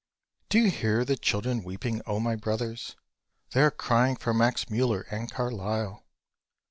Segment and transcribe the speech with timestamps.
[0.49, 2.95] Do you hear the children weeping, O my Brothers?
[3.51, 6.07] They are crying for Max Müller and Carlyle.